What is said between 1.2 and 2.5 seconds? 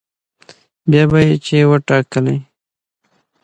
يې چې وټاکلې